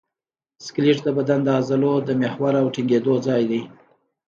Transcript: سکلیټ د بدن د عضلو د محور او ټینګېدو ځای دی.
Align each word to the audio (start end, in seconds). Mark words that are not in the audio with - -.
سکلیټ 0.65 0.97
د 1.03 1.07
بدن 1.17 1.39
د 1.43 1.49
عضلو 1.59 1.93
د 2.03 2.09
محور 2.21 2.53
او 2.61 2.67
ټینګېدو 2.73 3.13
ځای 3.27 3.43
دی. 3.51 3.61